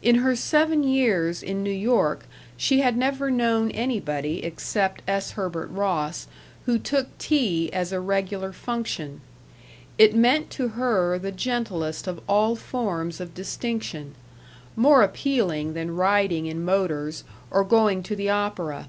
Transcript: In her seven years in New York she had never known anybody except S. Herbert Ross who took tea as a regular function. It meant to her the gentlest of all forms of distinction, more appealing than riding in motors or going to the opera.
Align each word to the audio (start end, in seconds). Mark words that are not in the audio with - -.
In 0.00 0.18
her 0.18 0.36
seven 0.36 0.84
years 0.84 1.42
in 1.42 1.64
New 1.64 1.68
York 1.72 2.26
she 2.56 2.82
had 2.82 2.96
never 2.96 3.32
known 3.32 3.68
anybody 3.72 4.44
except 4.44 5.02
S. 5.08 5.32
Herbert 5.32 5.68
Ross 5.70 6.28
who 6.66 6.78
took 6.78 7.18
tea 7.18 7.68
as 7.72 7.90
a 7.90 7.98
regular 7.98 8.52
function. 8.52 9.22
It 9.98 10.14
meant 10.14 10.50
to 10.50 10.68
her 10.78 11.18
the 11.18 11.32
gentlest 11.32 12.06
of 12.06 12.20
all 12.28 12.54
forms 12.54 13.20
of 13.20 13.34
distinction, 13.34 14.14
more 14.76 15.02
appealing 15.02 15.72
than 15.72 15.96
riding 15.96 16.46
in 16.46 16.64
motors 16.64 17.24
or 17.50 17.64
going 17.64 18.04
to 18.04 18.14
the 18.14 18.30
opera. 18.30 18.86